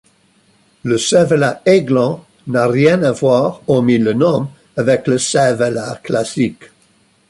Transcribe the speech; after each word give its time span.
Le 0.83 0.97
cervelas 0.97 1.61
Aiglon, 1.67 2.21
n'a 2.47 2.65
rien 2.65 3.03
à 3.03 3.11
voir, 3.11 3.61
hormis 3.67 3.99
le 3.99 4.13
nom, 4.13 4.49
avec 4.75 5.05
le 5.05 5.19
cervelas 5.19 5.97
classique. 6.01 6.63